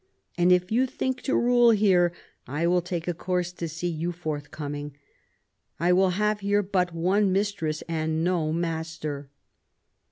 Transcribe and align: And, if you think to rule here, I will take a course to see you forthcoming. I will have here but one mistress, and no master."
And, 0.35 0.51
if 0.51 0.71
you 0.71 0.87
think 0.87 1.21
to 1.21 1.35
rule 1.35 1.69
here, 1.69 2.11
I 2.47 2.65
will 2.65 2.81
take 2.81 3.07
a 3.07 3.13
course 3.13 3.51
to 3.51 3.69
see 3.69 3.87
you 3.87 4.11
forthcoming. 4.11 4.97
I 5.79 5.93
will 5.93 6.09
have 6.17 6.39
here 6.39 6.63
but 6.63 6.91
one 6.91 7.31
mistress, 7.31 7.83
and 7.83 8.23
no 8.23 8.51
master." 8.51 9.29